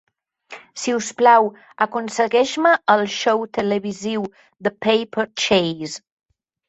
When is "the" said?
4.69-4.75